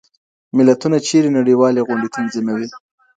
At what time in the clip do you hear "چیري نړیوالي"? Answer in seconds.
1.07-1.81